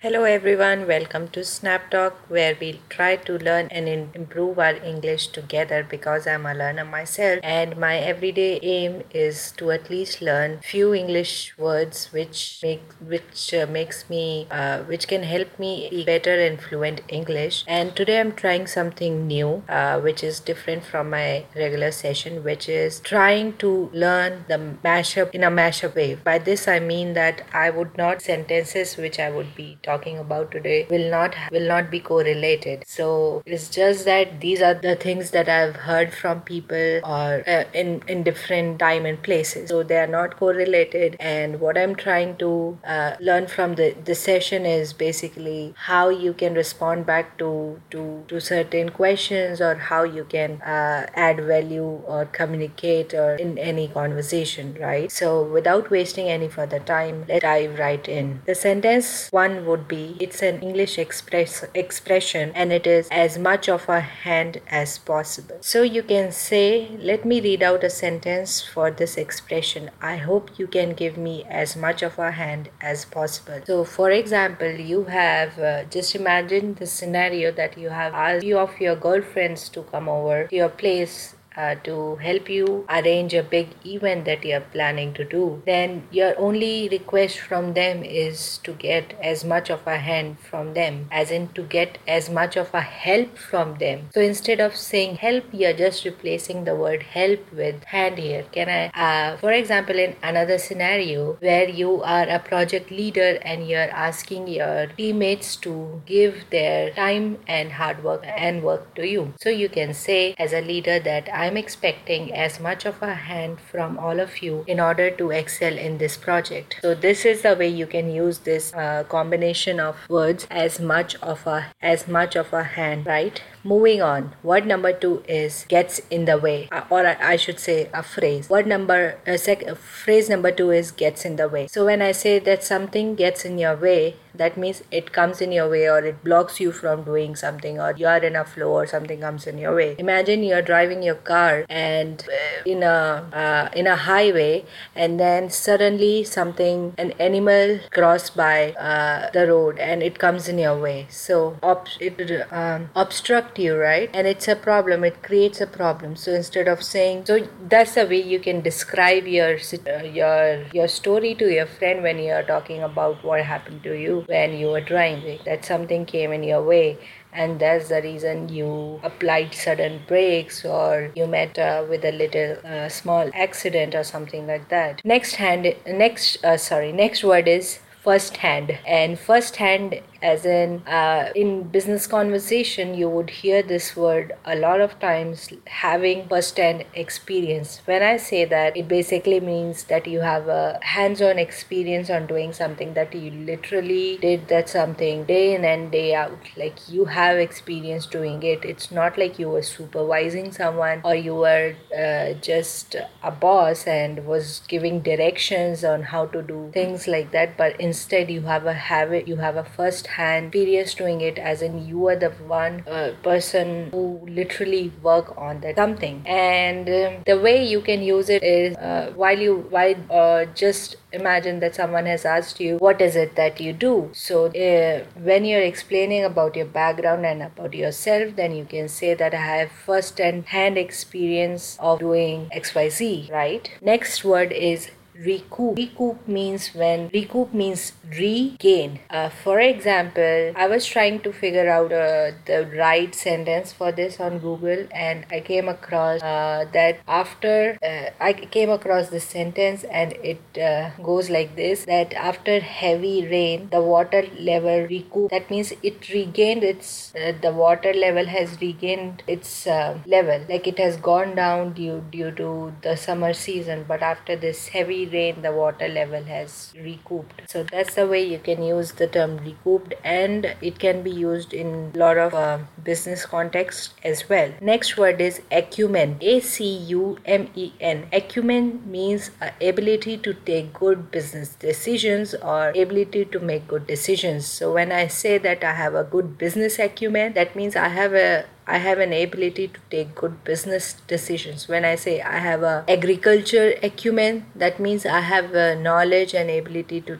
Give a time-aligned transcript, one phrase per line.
[0.00, 5.26] Hello everyone, welcome to Snap Talk where we'll try to learn and improve our English
[5.26, 10.60] together because I'm a learner myself and my everyday aim is to at least learn
[10.62, 16.04] few English words which make which uh, makes me uh, which can help me be
[16.04, 21.10] better and fluent English and today I'm trying something new uh, which is different from
[21.10, 26.14] my regular session which is trying to learn the mashup in a mashup way.
[26.14, 30.50] By this I mean that I would not sentences which I would be talking about
[30.50, 32.84] today will not will not be correlated.
[32.86, 37.64] So it's just that these are the things that i've heard from people or uh,
[37.82, 39.68] in in different time and places.
[39.74, 44.14] So they are not correlated and what i'm trying to uh, learn from the the
[44.14, 50.02] session is basically how you can respond back to to to certain questions or how
[50.02, 55.10] you can uh, add value or communicate or in any conversation right?
[55.10, 58.40] So without wasting any further time let's dive right in.
[58.46, 63.38] The sentence one would would be it's an English express expression and it is as
[63.38, 65.58] much of a hand as possible.
[65.60, 69.90] So you can say, let me read out a sentence for this expression.
[70.00, 73.60] I hope you can give me as much of a hand as possible.
[73.66, 78.58] So for example, you have uh, just imagine the scenario that you have asked few
[78.58, 83.42] of your girlfriends to come over to your place uh, to help you arrange a
[83.42, 88.72] big event that you're planning to do, then your only request from them is to
[88.72, 92.72] get as much of a hand from them, as in to get as much of
[92.72, 94.08] a help from them.
[94.14, 98.44] So instead of saying help, you're just replacing the word help with hand here.
[98.52, 103.66] Can I, uh, for example, in another scenario where you are a project leader and
[103.68, 109.34] you're asking your teammates to give their time and hard work and work to you.
[109.40, 113.58] So you can say as a leader that I'm expecting as much of a hand
[113.58, 116.78] from all of you in order to excel in this project.
[116.82, 121.14] So this is the way you can use this uh, combination of words as much
[121.22, 123.40] of a as much of a hand, right?
[123.64, 124.34] Moving on.
[124.42, 128.50] Word number two is gets in the way, uh, or I should say a phrase.
[128.50, 131.66] Word number uh, sec- phrase number two is gets in the way.
[131.66, 135.52] So when I say that something gets in your way, that means it comes in
[135.52, 138.70] your way or it blocks you from doing something or you are in a flow
[138.70, 141.37] or something comes in your way imagine you're driving your car
[141.68, 148.30] and uh, in a uh, in a highway and then suddenly something an animal cross
[148.30, 151.06] by uh, the road and it comes in your way.
[151.10, 151.58] So
[152.00, 154.10] it um, obstruct you right?
[154.12, 155.04] And it's a problem.
[155.04, 156.16] It creates a problem.
[156.16, 159.56] So instead of saying so that's the way you can describe your
[160.04, 164.24] your your story to your friend when you are talking about what happened to you
[164.26, 165.38] when you were driving.
[165.44, 166.98] That something came in your way
[167.32, 172.56] and that's the reason you applied sudden brakes or you met uh, with a little
[172.64, 175.04] uh, small accident or something like that.
[175.04, 178.78] Next hand next uh, sorry next word is first hand.
[178.86, 184.56] And first hand as in uh, in business conversation you would hear this word a
[184.56, 187.80] lot of times having first-hand experience.
[187.84, 192.52] When i say that it basically means that you have a hands-on experience on doing
[192.52, 196.38] something that you literally did that something day in and day out.
[196.56, 198.64] Like you have experience doing it.
[198.64, 204.26] It's not like you were supervising someone or you were uh, just a boss and
[204.26, 208.72] was giving directions on how to do things like that but instead you have a
[208.74, 212.82] habit you have a first hand experience doing it as in you are the one
[212.86, 216.22] uh, person who literally work on that something.
[216.26, 220.96] And um, the way you can use it is uh, while you while uh, just
[221.12, 224.10] imagine that someone has asked you what is it that you do?
[224.12, 229.14] So uh, when you're explaining about your background and about yourself then you can say
[229.14, 233.70] that i have first hand experience of doing xyz right?
[233.80, 234.90] Next word is
[235.24, 235.76] recoup.
[235.76, 239.00] Recoup means when recoup means regain.
[239.10, 244.20] Uh, for example, I was trying to figure out uh, the right sentence for this
[244.20, 249.84] on Google, and I came across uh, that after uh, I came across this sentence,
[249.84, 255.30] and it uh, goes like this: that after heavy rain, the water level recoup.
[255.30, 260.78] That means it regained its uh, the water level has regained its level, like it
[260.78, 265.52] has gone down due due to the summer season, but after this heavy rain the
[265.52, 267.42] water level has recouped.
[267.48, 271.52] So that's the way you can use the term recouped and it can be used
[271.52, 277.04] in lot of uh, business context as well next word is acumen a c u
[277.24, 279.30] m e n acumen means
[279.70, 285.06] ability to take good business decisions or ability to make good decisions so when i
[285.22, 288.30] say that i have a good business acumen that means i have a
[288.70, 291.68] I have an ability to take good business decisions.
[291.68, 296.50] When I say I have a agriculture acumen, that means I have a knowledge and
[296.50, 297.16] ability to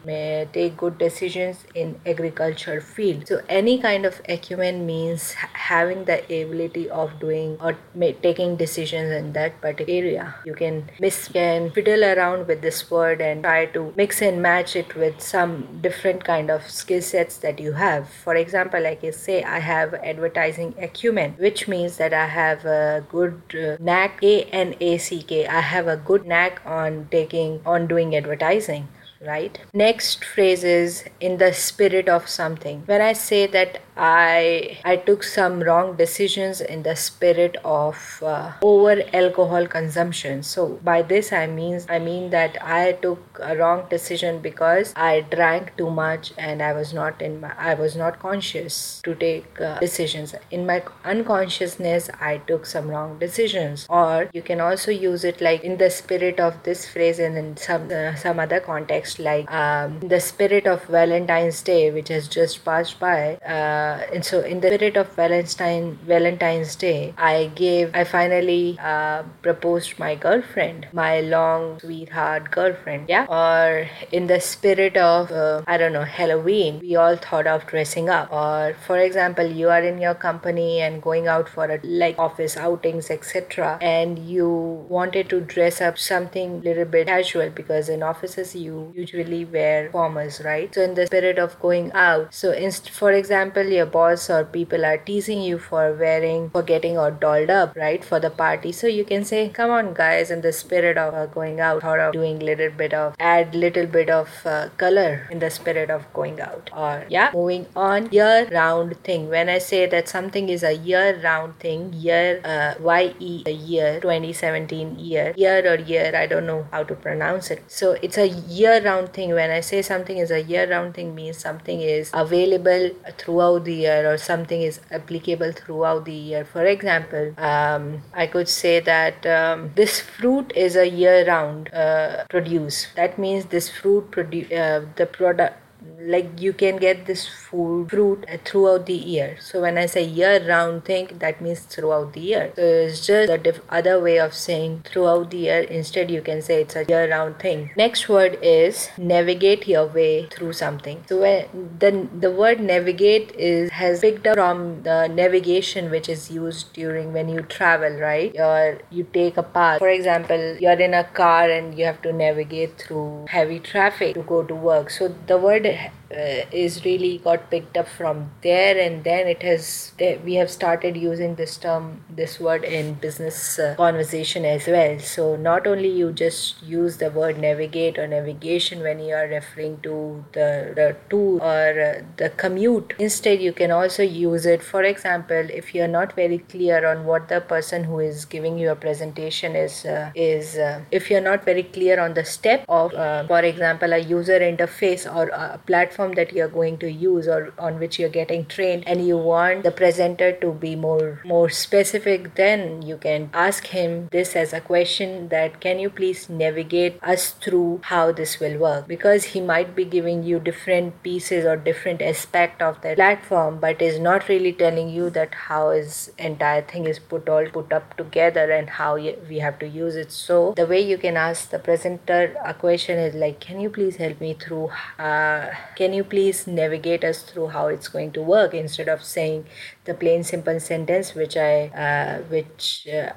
[0.53, 3.29] take good decisions in agriculture field.
[3.29, 7.77] So any kind of acumen means having the ability of doing or
[8.23, 10.35] taking decisions in that particular area.
[10.45, 14.77] You can miss can fiddle around with this word and try to mix and match
[14.77, 18.09] it with some different kind of skill sets that you have.
[18.09, 23.05] For example, like I say, I have advertising acumen, which means that I have a
[23.09, 25.47] good uh, knack, A N A C K.
[25.47, 28.89] I have a good knack on taking on doing advertising
[29.21, 29.59] right?
[29.75, 32.83] Next phrase is in the spirit of something.
[32.87, 38.53] When i say that i i took some wrong decisions in the spirit of uh,
[38.63, 40.43] over alcohol consumption.
[40.43, 45.21] So by this i mean i mean that i took a wrong decision because i
[45.21, 49.61] drank too much and i was not in my i was not conscious to take
[49.61, 50.35] uh, decisions.
[50.51, 53.87] In my unconsciousness i took some wrong decisions.
[53.89, 57.57] Or you can also use it like in the spirit of this phrase and in
[57.57, 62.65] some uh, some other context like um, the spirit of valentine's day which has just
[62.65, 68.05] passed by uh, and so in the spirit of valentine valentine's day i gave i
[68.05, 73.27] finally uh, proposed my girlfriend my long sweetheart girlfriend yeah?
[73.29, 78.09] Or in the spirit of uh, i don't know halloween we all thought of dressing
[78.09, 78.33] up.
[78.33, 82.57] Or for example you are in your company and going out for a like office
[82.57, 84.49] outings etc and you
[84.89, 90.45] wanted to dress up something little bit casual because in offices you usually wear formals,
[90.45, 90.75] right?
[90.75, 94.85] So in the spirit of going out, so inst- for example, your boss or people
[94.85, 98.73] are teasing you for wearing, for getting all dolled up, right, for the party.
[98.73, 101.99] So you can say, "Come on, guys!" In the spirit of uh, going out, or
[102.07, 106.09] of doing little bit of add little bit of uh, color in the spirit of
[106.21, 106.71] going out.
[106.85, 109.29] Or yeah, moving on, year-round thing.
[109.37, 114.01] When I say that something is a year-round thing, year uh, Y E a year
[114.01, 117.63] 2017 year year or year I don't know how to pronounce it.
[117.69, 121.15] So it's a year round thing when i say something is a year round thing
[121.15, 126.45] means something is available throughout the year or something is applicable throughout the year.
[126.45, 132.25] For example um, i could say that um, this fruit is a year round uh,
[132.29, 132.89] produce.
[132.97, 135.57] That means this fruit produce uh, the product
[136.01, 139.37] like you can get this food fruit throughout the year.
[139.41, 142.53] So when i say year round thing that means throughout the year.
[142.57, 145.61] So it's just a diff- other way of saying throughout the year.
[145.61, 147.71] Instead you can say it's a year round thing.
[147.77, 151.05] Next word is navigate your way through something.
[151.09, 151.47] So when
[151.79, 157.13] the the word navigate is has picked up from the navigation which is used during
[157.13, 158.35] when you travel right?
[158.39, 159.79] Or you take a path.
[159.79, 164.23] For example you're in a car and you have to navigate through heavy traffic to
[164.23, 164.91] go to work.
[164.91, 169.43] So the word it uh, is really got picked up from there and then it
[169.43, 169.93] has
[170.25, 174.99] we have started using this term this word in business uh, conversation as well.
[174.99, 179.81] So not only you just use the word navigate or navigation when you are referring
[179.83, 182.95] to the, the tour or uh, the commute.
[182.99, 187.29] Instead you can also use it for example if you're not very clear on what
[187.29, 191.45] the person who is giving you a presentation is uh, is uh, if you're not
[191.45, 195.98] very clear on the step of uh, for example a user interface or a platform
[195.99, 199.63] platform that you're going to use or on which you're getting trained and you want
[199.65, 204.61] the presenter to be more more specific then you can ask him this as a
[204.61, 208.87] question that can you please navigate us through how this will work?
[208.87, 213.83] Because he might be giving you different pieces or different aspect of the platform but
[213.83, 217.97] is not really telling you that how his entire thing is put all put up
[217.97, 220.13] together and how we have to use it.
[220.13, 223.97] So the way you can ask the presenter a question is like can you please
[223.97, 228.21] help me through uh, can can you please navigate us through how it's going to
[228.21, 229.47] work instead of saying
[229.89, 231.55] the plain simple sentence which I
[231.85, 233.11] uh, which uh,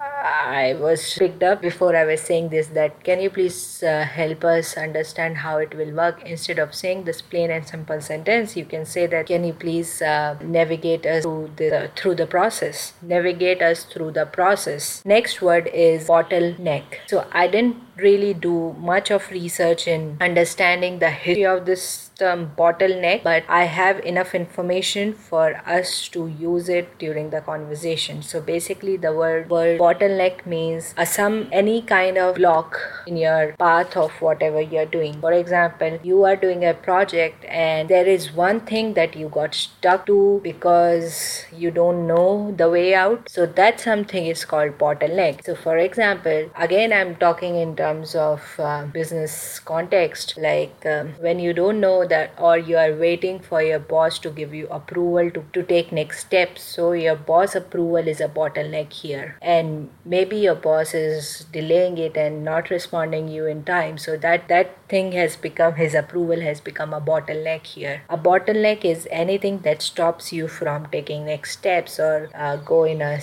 [0.58, 4.46] I was picked up before I was saying this that can you please uh, help
[4.46, 6.24] us understand how it will work?
[6.26, 10.02] Instead of saying this plain and simple sentence you can say that can you please
[10.02, 12.94] uh, navigate us through the through the process?
[13.02, 15.04] Navigate us through the process.
[15.06, 16.84] Next word is bottleneck.
[17.08, 22.52] So I didn't really do much of research in understanding the history of this term
[22.58, 28.22] bottleneck but I have enough information for us to use use it during the conversation.
[28.22, 33.54] So basically, the word, word bottleneck means a some any kind of block in your
[33.60, 35.20] path of whatever you're doing.
[35.22, 39.56] For example, you are doing a project and there is one thing that you got
[39.56, 43.30] stuck to because you don't know the way out.
[43.30, 45.46] So that something is called bottleneck.
[45.46, 51.40] So for example, again I'm talking in terms of uh, business context like um, when
[51.40, 55.32] you don't know that or you are waiting for your boss to give you approval
[55.32, 56.22] to, to take next
[56.60, 59.38] So your boss approval is a bottleneck here.
[59.42, 63.98] And maybe your boss is delaying it and not responding you in time.
[63.98, 68.04] So that that thing has become his approval has become a bottleneck here.
[68.10, 73.02] A bottleneck is anything that stops you from taking next steps or uh, go in
[73.02, 73.20] a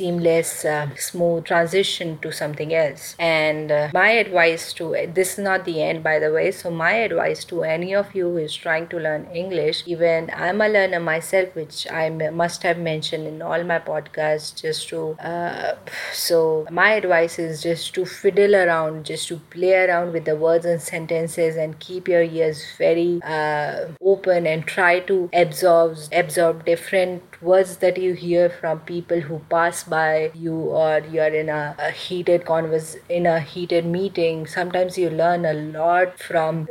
[0.00, 3.14] seamless, uh, smooth transition to something else.
[3.18, 6.50] And uh, my advice to this is not the end, by the way.
[6.52, 10.60] So, my advice to any of you who is trying to learn English, even I'm
[10.60, 12.08] a learner myself, which I
[12.42, 15.00] must have mentioned in all my podcasts, just to
[15.32, 15.74] uh,
[16.12, 20.64] so my advice is just to fiddle around, just to play around with the words
[20.64, 27.29] and sentences, and keep your ears very uh, open and try to absorb absorb different
[27.40, 31.90] words that you hear from people who pass by you or you're in a, a
[31.90, 36.66] heated converse in a heated meeting sometimes you learn a lot from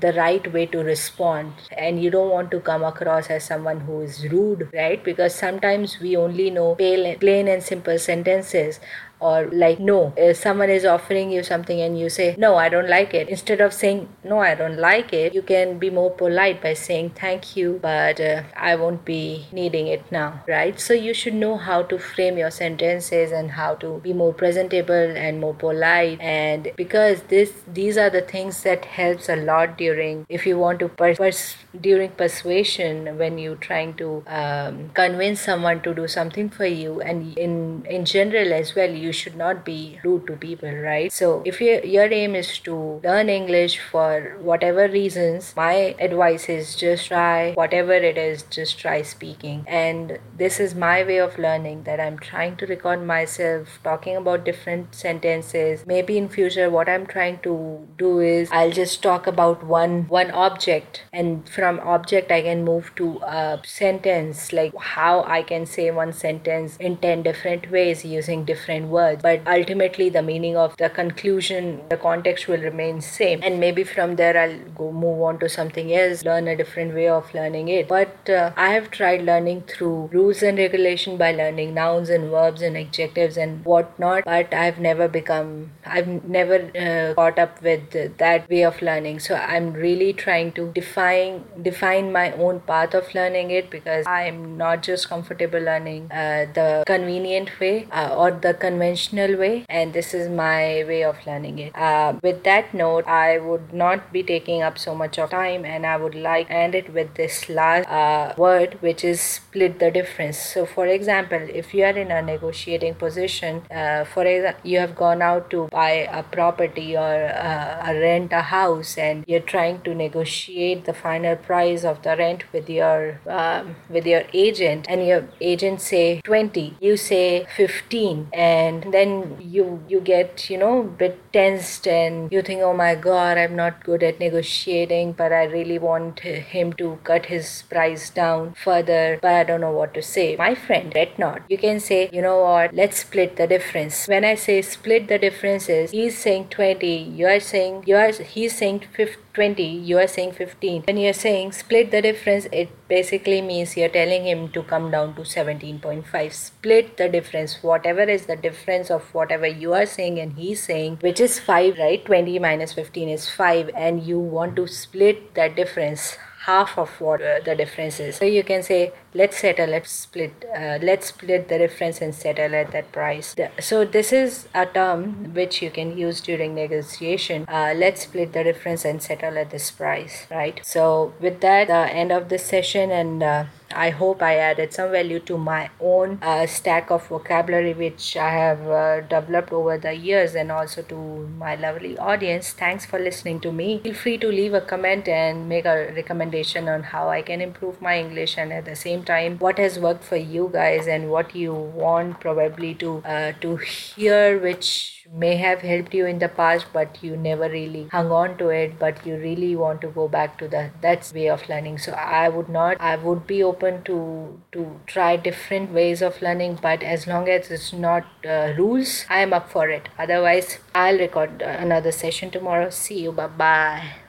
[0.00, 1.52] the right way to respond.
[1.76, 5.02] And you don't want to come across as someone who is rude right?
[5.02, 8.80] Because sometimes we only know plain and simple sentences
[9.22, 12.88] or like no if someone is offering you something and you say no i don't
[12.88, 16.62] like it instead of saying no i don't like it you can be more polite
[16.62, 20.78] by saying thank you but uh, i won't be needing it now right?
[20.78, 25.16] So you should know how to frame your sentences and how to be more presentable
[25.24, 26.20] and more polite.
[26.20, 30.80] And because this these are the things that helps a lot during if you want
[30.80, 36.50] to pers-, pers- during persuasion when you're trying to um, convince someone to do something
[36.50, 40.72] for you and in in general as well you should not be rude to people
[40.72, 41.12] right?
[41.12, 46.74] So if you, your aim is to learn english for whatever reasons my advice is
[46.76, 49.64] just try whatever it is just try speaking.
[49.66, 54.44] And this is my way of learning that i'm trying to record myself talking about
[54.44, 55.84] different sentences.
[55.86, 60.30] Maybe in future what i'm trying to do is i'll just talk about one one
[60.30, 61.02] object.
[61.12, 66.12] And from object i can move to a sentence like how i can say one
[66.12, 71.80] sentence in 10 different ways using different words but ultimately the meaning of the conclusion
[71.90, 73.40] the context will remain same.
[73.42, 77.08] And maybe from there i'll go move on to something else learn a different way
[77.08, 77.88] of learning it.
[77.88, 82.62] But uh, i have tried learning through rules and regulation by learning nouns and verbs
[82.62, 88.48] and adjectives and whatnot but i've never become i've never uh, caught up with that
[88.48, 89.20] way of learning.
[89.20, 94.56] So i'm really trying to define define my own path of learning it because I'm
[94.56, 98.91] not just comfortable learning uh, the convenient way uh, or the conventional
[99.38, 101.76] way, and this is my way of learning it.
[101.76, 105.86] Uh, with that note, I would not be taking up so much of time, and
[105.86, 110.38] I would like end it with this last uh, word, which is split the difference.
[110.38, 114.94] So, for example, if you are in a negotiating position, uh, for example, you have
[114.94, 119.94] gone out to buy a property or uh, rent a house, and you're trying to
[119.94, 125.28] negotiate the final price of the rent with your um, with your agent and your
[125.40, 131.86] agent say 20 you say 15 and then you you get you know bit tensed
[131.86, 136.20] and you think oh my god i'm not good at negotiating but i really want
[136.20, 140.36] him to cut his price down further but i don't know what to say.
[140.36, 141.42] My friend let not.
[141.48, 142.74] You can say you know what?
[142.74, 144.06] Let's split the difference.
[144.06, 148.56] When i say split the differences he's saying 20 you are saying you are he's
[148.56, 153.40] saying 50 20 you are saying 15 when you're saying split the difference it basically
[153.40, 158.36] means you're telling him to come down to 17.5 split the difference whatever is the
[158.36, 162.04] difference of whatever you are saying and he's saying which is 5 right?
[162.04, 167.22] 20 minus 15 is 5 and you want to split that difference half of what
[167.22, 168.16] uh, the difference is.
[168.16, 172.54] So you can say, let's settle, let's split, uh, let's split the difference and settle
[172.54, 173.34] at that price.
[173.60, 177.44] So this is a term which you can use during negotiation.
[177.48, 180.60] Uh, let's split the difference and settle at this price, right?
[180.64, 183.44] So with that, the end of this session and uh,
[183.74, 188.30] I hope I added some value to my own uh, stack of vocabulary which I
[188.30, 190.96] have uh, developed over the years and also to
[191.38, 192.52] my lovely audience.
[192.52, 193.80] Thanks for listening to me.
[193.82, 197.80] Feel free to leave a comment and make a recommendation on how I can improve
[197.80, 201.34] my English and at the same time what has worked for you guys and what
[201.34, 206.66] you want probably to uh, to hear which may have helped you in the past
[206.72, 210.38] but you never really hung on to it but you really want to go back
[210.38, 211.78] to that that's way of learning.
[211.78, 216.58] So i would not i would be open to to try different ways of learning
[216.62, 219.88] but as long as it's not uh, rules i am up for it.
[219.98, 222.70] Otherwise i'll record another session tomorrow.
[222.70, 223.12] See you.
[223.12, 223.92] Bye bye